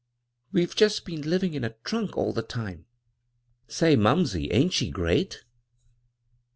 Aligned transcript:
We've 0.51 0.75
just 0.75 1.05
been 1.05 1.21
living 1.29 1.53
in 1.53 1.63
a 1.63 1.75
trunk 1.83 2.17
all 2.17 2.33
the 2.33 2.41
time.* 2.41 2.87
""Say, 3.67 3.95
mumsey, 3.95 4.49
ain't 4.51 4.73
she 4.73 4.89
great 4.89 5.43